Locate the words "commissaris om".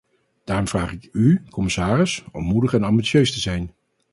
1.49-2.43